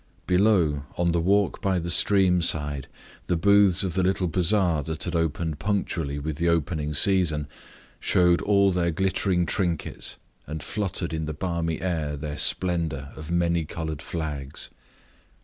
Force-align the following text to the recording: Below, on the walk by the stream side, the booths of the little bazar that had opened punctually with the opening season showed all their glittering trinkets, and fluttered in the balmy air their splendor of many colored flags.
Below, 0.25 0.81
on 0.97 1.11
the 1.11 1.21
walk 1.21 1.61
by 1.61 1.77
the 1.77 1.91
stream 1.91 2.41
side, 2.41 2.87
the 3.27 3.37
booths 3.37 3.83
of 3.83 3.93
the 3.93 4.01
little 4.01 4.27
bazar 4.27 4.81
that 4.81 5.03
had 5.03 5.15
opened 5.15 5.59
punctually 5.59 6.17
with 6.17 6.37
the 6.37 6.49
opening 6.49 6.91
season 6.95 7.47
showed 7.99 8.41
all 8.41 8.71
their 8.71 8.89
glittering 8.89 9.45
trinkets, 9.45 10.17
and 10.47 10.63
fluttered 10.63 11.13
in 11.13 11.25
the 11.25 11.35
balmy 11.35 11.79
air 11.81 12.17
their 12.17 12.37
splendor 12.37 13.11
of 13.15 13.29
many 13.29 13.63
colored 13.63 14.01
flags. 14.01 14.71